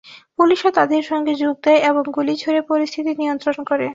পুলিশও 0.37 0.69
তাঁদের 0.77 1.03
সঙ্গে 1.03 1.33
যোগ 1.35 1.55
দেয় 1.63 1.81
এবং 1.89 2.03
গুলি 2.15 2.33
ছুড়ে 2.37 2.61
পরিস্থিতি 2.69 3.11
নিয়ন্ত্রণ 3.17 3.57
করে। 3.69 3.87